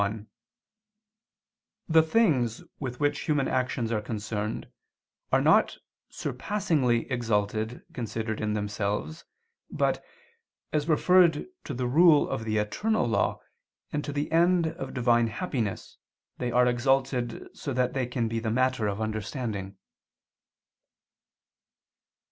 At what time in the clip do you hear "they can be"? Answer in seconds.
17.93-18.39